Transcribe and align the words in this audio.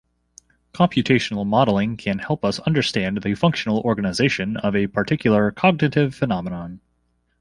Computational 0.73 1.45
modeling 1.45 1.95
can 1.95 2.17
help 2.17 2.43
us 2.43 2.57
understand 2.61 3.21
the 3.21 3.35
functional 3.35 3.81
organization 3.81 4.57
of 4.57 4.75
a 4.75 4.87
particular 4.87 5.51
cognitive 5.51 6.15
phenomenon. 6.15 6.81